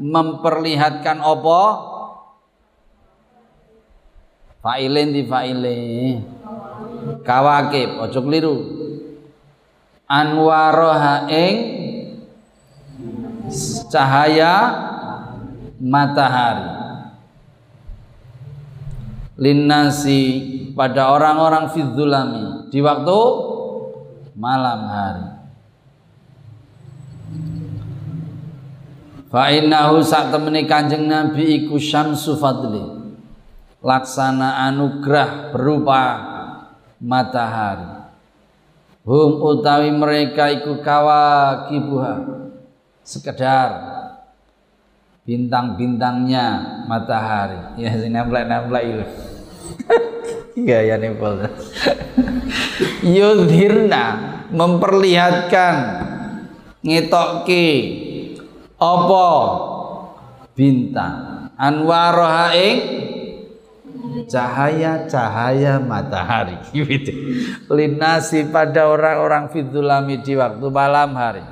memperlihatkan 0.00 1.20
apa? 1.20 1.62
Fa'ilin 4.60 5.12
di 5.12 5.22
fa'ile. 5.28 5.80
Kawakib, 7.24 8.00
ojo 8.00 8.20
keliru. 8.24 8.56
Anwaroha 10.10 11.30
ing 11.30 11.56
cahaya 13.92 14.54
matahari. 15.78 16.80
Linnasi 19.40 20.20
pada 20.76 21.16
orang-orang 21.16 21.72
fidzulami 21.72 22.68
di 22.68 22.84
waktu 22.84 23.20
malam 24.34 24.80
hari. 24.86 25.26
Fa 29.30 29.46
innahu 29.54 30.02
sak 30.02 30.34
temene 30.34 30.66
Kanjeng 30.66 31.06
Nabi 31.06 31.62
iku 31.64 31.78
syamsu 31.78 32.34
fadli. 32.34 32.98
Laksana 33.80 34.66
anugerah 34.68 35.54
berupa 35.54 36.02
matahari. 36.98 38.10
Hum 39.06 39.40
utawi 39.40 39.94
mereka 39.94 40.50
iku 40.50 40.82
kawakibuha. 40.82 42.42
Sekedar 43.06 43.68
bintang-bintangnya 45.24 46.84
matahari. 46.90 47.80
Ya 47.80 47.94
sing 47.96 48.10
nemplek-nemplek 48.12 48.84
itu. 48.84 49.04
Iya 50.60 50.78
ya 50.84 50.96
nempel. 51.00 51.48
Yudhirna 53.00 54.04
memperlihatkan 54.52 55.74
ngetokke 56.84 57.68
apa 58.76 59.28
bintang. 60.52 61.16
Anwaroha 61.60 62.56
ing 62.56 62.76
cahaya-cahaya 64.28 65.80
matahari. 65.80 66.56
Gitu. 66.72 67.12
linasi 67.68 68.48
pada 68.48 68.88
orang-orang 68.88 69.52
fitulami 69.52 70.20
di 70.20 70.36
waktu 70.36 70.66
malam 70.68 71.10
hari. 71.16 71.44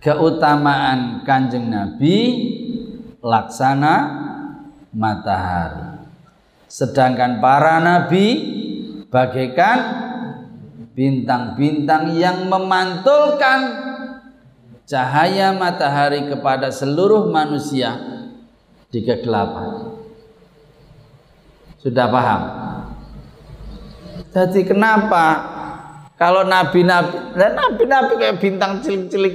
Keutamaan 0.00 1.28
kanjeng 1.28 1.68
Nabi 1.68 2.16
laksana 3.20 3.94
matahari 4.96 5.89
sedangkan 6.70 7.42
para 7.42 7.82
nabi 7.82 8.26
bagaikan 9.10 9.78
bintang-bintang 10.94 12.14
yang 12.14 12.46
memantulkan 12.46 13.60
cahaya 14.86 15.50
matahari 15.50 16.30
kepada 16.30 16.70
seluruh 16.70 17.26
manusia 17.26 17.98
di 18.90 19.02
kegelapan. 19.02 19.98
Sudah 21.82 22.06
paham? 22.06 22.42
Jadi 24.30 24.62
kenapa 24.62 25.26
kalau 26.14 26.46
nabi-nabi, 26.46 27.34
nabi-nabi 27.34 28.12
kayak 28.20 28.38
bintang 28.38 28.78
cilik-cilik 28.84 29.34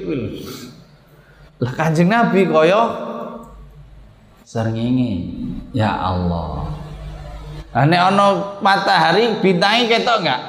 Lah 1.60 1.74
kanjeng 1.74 2.12
nabi 2.12 2.46
koyo 2.46 2.84
serngingi. 4.46 5.14
Ya 5.74 5.92
Allah. 5.92 6.65
Ane 7.76 8.00
ono 8.00 8.56
matahari 8.64 9.36
bintangi 9.44 9.92
ketok 9.92 10.24
enggak? 10.24 10.42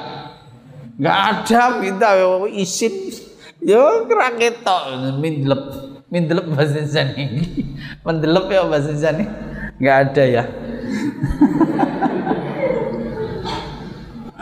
Enggak 0.95 1.17
ada 1.27 1.61
bintang 1.83 2.47
isin. 2.55 3.11
Yo 3.59 4.07
kira 4.07 4.31
ketok 4.39 5.11
mindlep. 5.19 5.91
Mindlep 6.07 6.47
bahasa 6.55 6.79
Indonesia 6.79 7.43
Mendelep 8.07 8.47
ya 8.47 8.63
bahasa 8.63 8.95
Indonesia 8.95 9.27
Enggak 9.75 9.95
ada 10.07 10.23
ya. 10.23 10.47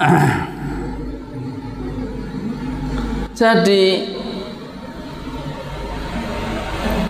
Jadi 3.36 4.15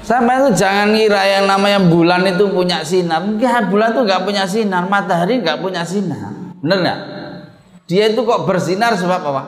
Sama 0.05 0.37
itu 0.37 0.61
jangan 0.61 0.93
ngira 0.93 1.17
yang 1.25 1.49
namanya 1.49 1.81
bulan 1.81 2.21
itu 2.29 2.45
punya 2.53 2.85
sinar. 2.85 3.25
Enggak, 3.25 3.73
bulan 3.73 3.89
itu 3.89 4.01
enggak 4.05 4.21
punya 4.21 4.45
sinar, 4.45 4.85
matahari 4.85 5.41
enggak 5.41 5.57
punya 5.57 5.81
sinar. 5.81 6.29
Benar 6.61 6.77
enggak? 6.77 6.99
Dia 7.89 8.13
itu 8.13 8.21
kok 8.21 8.45
bersinar 8.45 8.93
sebab 8.93 9.21
apa? 9.25 9.43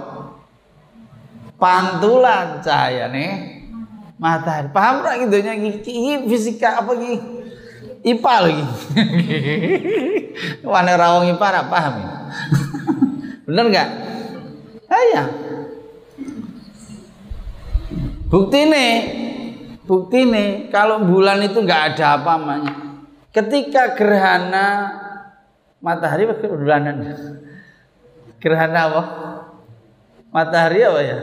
Pantulan 1.62 2.58
cahaya 2.66 3.06
nih 3.14 3.62
matahari. 4.18 4.74
Paham 4.74 5.06
enggak 5.06 5.16
gitu 5.30 5.36
ini 5.94 6.26
fisika 6.26 6.82
apa 6.82 6.92
gitu? 6.98 7.22
IPA 8.02 8.36
lagi. 8.42 8.66
Warna 10.74 10.94
rawang 10.98 11.38
IPA 11.38 11.48
enggak 11.54 11.68
paham 11.70 11.94
ya? 12.02 12.10
Benar 13.46 13.66
enggak? 13.70 13.90
Ah, 14.90 15.04
ya. 15.14 15.24
Bukti 18.28 18.60
nih, 18.68 18.94
bukti 19.88 20.28
nih 20.28 20.68
kalau 20.68 21.08
bulan 21.08 21.40
itu 21.42 21.64
nggak 21.64 21.96
ada 21.96 22.20
apa 22.20 22.32
namanya. 22.36 22.74
Ketika 23.32 23.96
gerhana 23.96 24.68
matahari 25.80 26.28
bulanan. 26.28 27.16
Gerhana 28.44 28.80
apa? 28.92 29.04
Matahari 30.30 30.84
apa 30.84 31.00
ya? 31.02 31.20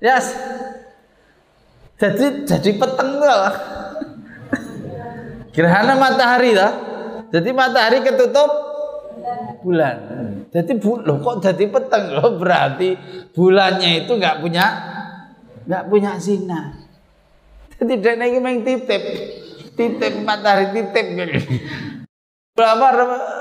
Yes. 0.00 0.32
Jadi 2.00 2.48
jadi 2.48 2.70
peteng 2.80 3.20
lah. 3.20 3.52
Gerhana 5.52 5.92
matahari 6.00 6.56
lah. 6.56 6.72
Jadi 7.28 7.52
matahari 7.52 8.00
ketutup 8.00 8.48
bulan. 9.60 9.96
Jadi 10.50 10.72
bu, 10.80 11.04
loh 11.04 11.20
kok 11.20 11.44
jadi 11.44 11.68
peteng 11.68 12.16
loh 12.16 12.40
berarti 12.40 12.96
bulannya 13.36 14.02
itu 14.02 14.16
nggak 14.16 14.40
punya 14.40 14.66
nggak 15.68 15.84
punya 15.86 16.16
sinar. 16.16 16.79
Jadi 17.80 17.94
dia 17.96 18.12
naik 18.12 18.44
main 18.44 18.60
titip, 18.60 19.02
titip 19.72 20.12
matahari 20.20 20.68
titip. 20.76 21.06
Berapa 22.52 22.88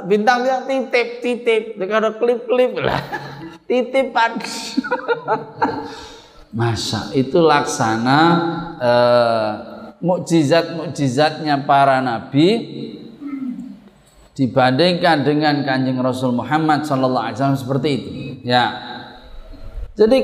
bintang 0.07 0.47
yang 0.47 0.63
titip 0.63 1.19
titip, 1.19 1.75
kalau 1.75 2.15
klip 2.15 2.47
klip 2.47 2.79
lah, 2.79 3.03
titipan. 3.67 4.39
Masa 6.55 7.11
itu 7.13 7.43
laksana 7.43 8.19
eh, 8.79 9.51
mukjizat 9.99 10.73
mukjizatnya 10.73 11.67
para 11.67 11.99
nabi 11.99 12.47
dibandingkan 14.39 15.27
dengan 15.27 15.67
kanjeng 15.67 15.99
Rasul 15.99 16.31
Muhammad 16.31 16.87
Sallallahu 16.87 17.25
Alaihi 17.27 17.37
Wasallam 17.37 17.59
seperti 17.59 17.89
itu. 17.91 18.11
Ya, 18.47 18.65
jadi 19.99 20.19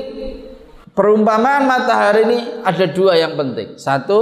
perumpamaan 0.96 1.68
matahari 1.68 2.24
ini 2.24 2.38
ada 2.64 2.84
dua 2.88 3.20
yang 3.20 3.36
penting. 3.36 3.76
Satu, 3.76 4.20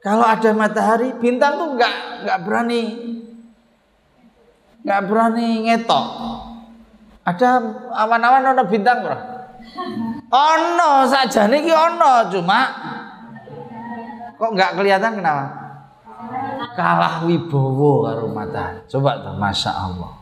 kalau 0.00 0.24
ada 0.24 0.50
matahari, 0.56 1.12
bintang 1.20 1.60
tuh 1.60 1.68
nggak 1.76 1.94
nggak 2.24 2.38
berani 2.42 2.82
nggak 4.82 5.00
berani 5.06 5.48
ngetok. 5.70 6.06
Ada 7.22 7.48
awan-awan 7.94 8.56
ada 8.56 8.64
bintang 8.66 9.04
bro. 9.04 9.18
Ono 10.32 11.06
saja 11.06 11.46
nih 11.46 11.70
ono 11.70 12.26
cuma 12.32 12.60
kok 14.40 14.50
nggak 14.58 14.74
kelihatan 14.74 15.22
kenapa? 15.22 15.62
kalah 16.72 17.26
wibowo 17.26 18.06
karo 18.08 18.26
matahari. 18.30 18.80
Coba 18.88 19.20
tuh, 19.20 19.34
masya 19.36 19.72
Allah. 19.72 20.12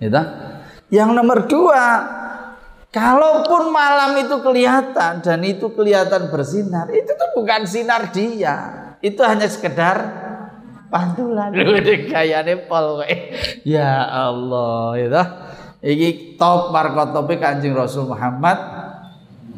Gitu? 0.00 0.22
Yang 0.92 1.10
nomor 1.14 1.38
dua, 1.48 1.82
kalaupun 2.92 3.72
malam 3.72 4.20
itu 4.20 4.36
kelihatan 4.44 5.24
dan 5.24 5.40
itu 5.42 5.72
kelihatan 5.72 6.28
bersinar, 6.28 6.92
itu 6.92 7.08
tuh 7.08 7.30
bukan 7.34 7.64
sinar 7.64 8.12
dia, 8.12 8.94
itu 9.00 9.18
hanya 9.24 9.48
sekedar 9.48 9.96
pantulan. 10.92 11.50
Gaya 12.12 12.44
nepal 12.44 13.00
Ya 13.64 14.04
Allah, 14.04 14.94
gitu. 15.00 15.22
Ini 15.82 16.38
top 16.38 16.70
markot 16.70 17.10
topik 17.10 17.42
kanjeng 17.42 17.74
Rasul 17.74 18.06
Muhammad 18.06 18.54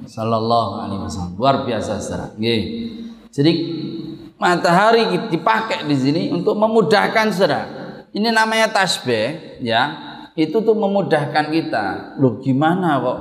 Sallallahu 0.09 0.81
Alaihi 0.81 1.01
Wasallam 1.05 1.37
luar 1.37 1.69
biasa 1.69 2.01
saudara. 2.01 2.33
Jadi 3.35 3.53
matahari 4.41 5.05
dipakai 5.29 5.85
di 5.85 5.97
sini 5.99 6.23
untuk 6.33 6.57
memudahkan 6.57 7.29
saudara. 7.29 7.63
Ini 8.15 8.31
namanya 8.31 8.71
tasbih, 8.71 9.59
ya. 9.61 10.14
Itu 10.35 10.67
tuh 10.67 10.75
memudahkan 10.75 11.51
kita. 11.51 12.19
Loh 12.19 12.43
gimana 12.43 12.99
kok? 12.99 13.19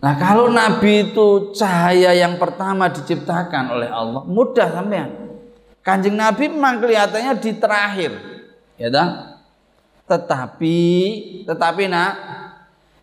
Nah 0.00 0.14
kalau 0.20 0.52
Nabi 0.52 1.12
itu 1.12 1.52
cahaya 1.56 2.12
yang 2.16 2.40
pertama 2.40 2.88
diciptakan 2.88 3.72
oleh 3.72 3.88
Allah, 3.88 4.24
mudah 4.24 4.68
sampean. 4.72 5.08
Kanjeng 5.80 6.18
Nabi 6.18 6.50
memang 6.50 6.82
kelihatannya 6.82 7.32
di 7.38 7.52
terakhir, 7.56 8.12
ya 8.74 8.90
dah. 8.90 9.38
Tetapi, 10.06 10.78
tetapi 11.46 11.82
nak, 11.86 12.12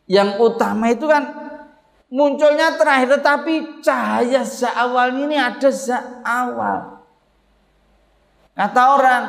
yang 0.07 0.39
utama 0.39 0.91
itu 0.91 1.07
kan 1.07 1.23
munculnya 2.13 2.77
terakhir 2.77 3.17
tetapi 3.17 3.81
cahaya 3.81 4.45
seawal 4.45 5.15
ini 5.17 5.33
ada 5.33 5.69
seawal 5.73 7.01
kata 8.53 8.81
orang 8.85 9.23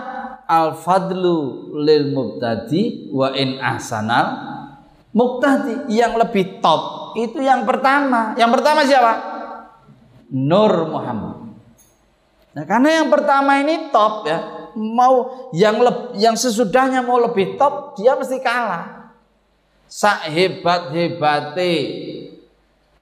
al 0.49 0.77
fadlu 0.77 1.71
lil 1.81 2.13
mubtadi 2.13 3.09
wa 3.13 3.33
in 3.33 3.57
ahsanal 3.61 4.27
muktadi 5.15 5.89
yang 5.89 6.19
lebih 6.19 6.59
top 6.59 7.15
itu 7.15 7.39
yang 7.39 7.63
pertama. 7.63 8.35
Yang 8.35 8.51
pertama 8.59 8.81
siapa? 8.83 9.13
Nur 10.35 10.91
Muhammad. 10.91 11.55
Nah 12.55 12.65
karena 12.67 13.03
yang 13.03 13.09
pertama 13.11 13.63
ini 13.63 13.91
top 13.91 14.27
ya 14.27 14.39
mau 14.75 15.51
yang 15.55 15.79
le, 15.79 16.19
yang 16.19 16.35
sesudahnya 16.35 17.03
mau 17.07 17.19
lebih 17.23 17.55
top 17.55 17.95
dia 17.99 18.19
mesti 18.19 18.43
kalah. 18.43 19.15
Sak 19.87 20.27
hebat 20.27 20.91
hebate 20.91 21.75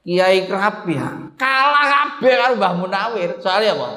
Kiai 0.04 0.44
Krapi 0.44 0.98
kalah 1.40 1.84
kabeh 1.88 2.34
karo 2.36 2.54
Mbah 2.60 2.72
Munawir. 2.76 3.30
Soalnya 3.40 3.78
apa? 3.78 3.88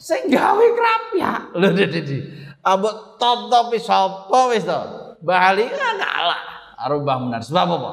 Sing 0.00 0.32
gawe 0.32 0.66
Krapi 0.72 1.20
lho 1.60 1.68
dadi. 1.76 2.18
Ambek 2.64 3.20
top-top 3.20 3.76
sapa 3.76 4.40
wis 4.48 4.64
to? 4.64 4.80
Mbah 5.20 5.40
Ali 5.52 5.68
kan 5.68 6.00
kalah 6.00 6.40
karo 6.80 7.04
Mbah 7.04 7.16
Munawir. 7.20 7.44
Sebab 7.44 7.68
apa? 7.68 7.92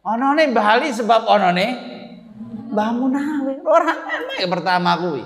Onone 0.00 0.42
Mbah 0.56 0.66
Ali 0.80 0.88
sebab 0.96 1.28
onone 1.28 1.66
Mbah 2.72 2.90
Munawir. 2.96 3.60
Orang 3.60 4.00
enak 4.00 4.48
pertama 4.48 4.96
kuwi. 4.96 5.24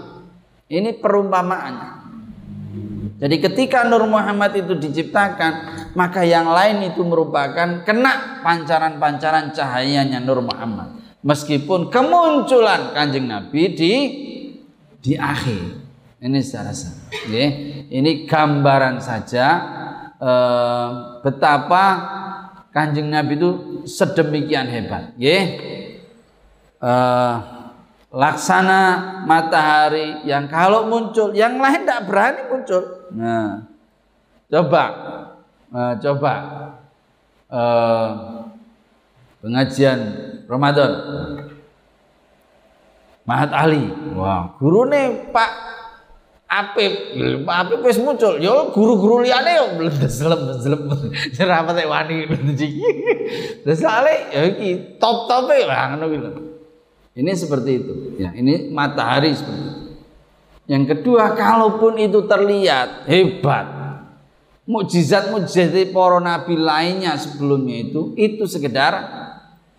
Ini 0.66 0.98
perumpamaannya. 0.98 1.90
Jadi 3.20 3.36
ketika 3.38 3.84
Nur 3.84 4.08
Muhammad 4.08 4.56
itu 4.56 4.74
diciptakan, 4.80 5.52
maka 5.92 6.24
yang 6.24 6.48
lain 6.50 6.90
itu 6.90 7.04
merupakan 7.04 7.84
kena 7.84 8.42
pancaran-pancaran 8.42 9.52
cahayanya 9.54 10.18
Nur 10.24 10.42
Muhammad. 10.42 10.98
Meskipun 11.20 11.92
kemunculan 11.92 12.96
Kanjeng 12.96 13.28
Nabi 13.28 13.76
di 13.76 13.92
di 15.00 15.16
akhir. 15.16 15.88
Ini 16.20 16.38
secara 16.44 16.76
ya. 17.32 17.46
Ini 17.88 18.28
gambaran 18.28 19.00
saja 19.00 19.46
eh, 20.20 20.88
betapa 21.24 21.84
Kanjeng 22.70 23.10
Nabi 23.10 23.34
itu 23.34 23.50
sedemikian 23.88 24.70
hebat, 24.70 25.16
ya. 25.18 25.38
Eh, 26.80 27.36
laksana 28.10 28.80
matahari 29.22 30.26
yang 30.26 30.50
kalau 30.50 30.90
muncul, 30.90 31.30
yang 31.30 31.62
lain 31.62 31.86
tidak 31.86 32.10
berani 32.10 32.42
muncul. 32.50 32.82
Nah, 33.14 33.70
coba, 34.50 34.84
uh, 35.70 35.94
coba 36.02 36.34
uh, 37.46 38.10
pengajian 39.38 39.98
Ramadan. 40.50 40.90
Mahat 43.30 43.54
Ali, 43.54 43.86
wah, 44.18 44.58
guru 44.58 44.90
nih 44.90 45.30
Pak 45.30 45.50
Apip, 46.50 47.14
Pak 47.46 47.56
Apip 47.62 47.78
wis 47.86 47.94
muncul. 48.02 48.42
Yo 48.42 48.74
guru-guru 48.74 49.22
liane 49.22 49.54
yo 49.54 49.78
bleslem 49.78 50.34
bleslem. 50.34 50.82
Ora 51.38 51.62
patek 51.62 51.86
wani 51.86 52.26
iki. 52.26 52.82
Terus 53.62 53.86
ale 53.86 54.34
ya 54.34 54.50
iki 54.50 54.98
top-tope 54.98 55.62
lah 55.62 55.94
ngono 55.94 56.10
gitu. 56.10 56.30
Ini 57.14 57.30
seperti 57.38 57.70
itu. 57.78 57.94
Ya, 58.18 58.34
ini 58.34 58.66
matahari 58.74 59.30
seperti 59.30 59.62
itu. 59.62 59.82
Yang 60.66 60.84
kedua, 60.98 61.38
kalaupun 61.38 62.02
itu 62.02 62.26
terlihat 62.26 63.06
hebat, 63.06 63.66
mukjizat-mukjizat 64.66 65.94
para 65.94 66.18
nabi 66.18 66.58
lainnya 66.58 67.14
sebelumnya 67.14 67.78
itu 67.78 68.10
itu 68.18 68.50
sekedar 68.50 69.06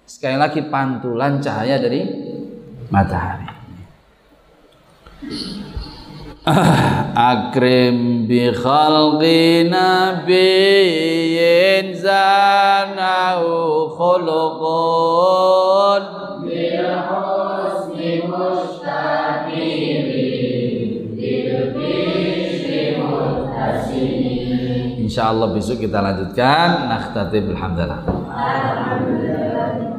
sekali 0.08 0.40
lagi 0.40 0.64
pantulan 0.72 1.44
cahaya 1.44 1.80
dari 1.80 2.31
matahari. 2.92 3.48
Akrim 7.16 8.28
bi 8.28 8.52
khalqi 8.52 9.70
nabiyyin 9.70 11.94
zanahu 11.96 13.88
khuluqun 13.94 16.02
bi 16.44 16.82
husni 16.82 18.26
Insya 25.02 25.26
Allah 25.28 25.52
besok 25.52 25.84
kita 25.84 26.00
lanjutkan. 26.00 26.88
Nakhtatib 26.88 27.52
alhamdulillah. 27.52 28.00
Alhamdulillah. 28.32 29.91